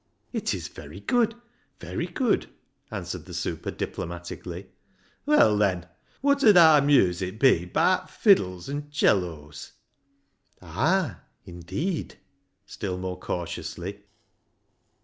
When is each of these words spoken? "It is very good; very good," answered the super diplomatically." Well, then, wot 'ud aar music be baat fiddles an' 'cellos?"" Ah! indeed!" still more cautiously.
"It 0.33 0.55
is 0.55 0.67
very 0.67 0.99
good; 0.99 1.35
very 1.79 2.07
good," 2.07 2.49
answered 2.89 3.25
the 3.25 3.35
super 3.35 3.69
diplomatically." 3.69 4.71
Well, 5.27 5.55
then, 5.59 5.89
wot 6.23 6.43
'ud 6.43 6.57
aar 6.57 6.81
music 6.81 7.39
be 7.39 7.67
baat 7.67 8.09
fiddles 8.09 8.67
an' 8.67 8.89
'cellos?"" 8.89 9.73
Ah! 10.63 11.21
indeed!" 11.45 12.17
still 12.65 12.97
more 12.97 13.19
cautiously. 13.19 14.03